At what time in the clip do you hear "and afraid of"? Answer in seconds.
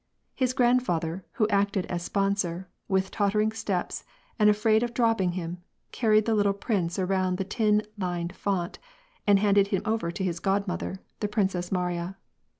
4.39-4.95